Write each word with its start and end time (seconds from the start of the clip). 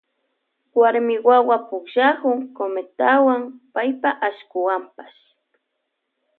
Warmi 0.79 1.15
wawa 1.27 1.57
pukllakun 1.67 2.37
cometawan 2.57 3.41
paypa 3.73 4.09
ashkuwanpash. 4.27 5.19